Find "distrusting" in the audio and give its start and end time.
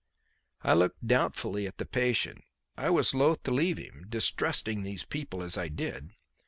4.09-4.81